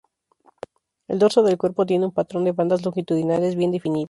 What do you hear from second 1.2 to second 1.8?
del